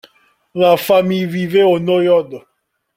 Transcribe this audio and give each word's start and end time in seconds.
La 0.55 0.77
famille 0.77 1.27
vivait 1.27 1.61
au 1.61 1.77
Neude. 1.77 2.41